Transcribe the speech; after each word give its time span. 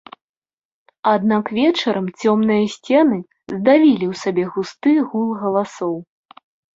Аднак 1.15 1.45
вечарам 1.57 2.07
цёмныя 2.21 2.63
сцены 2.75 3.17
здавілі 3.55 4.05
ў 4.07 4.23
сабе 4.23 4.43
густы 4.57 4.95
гул 5.11 5.29
галасоў. 5.43 5.95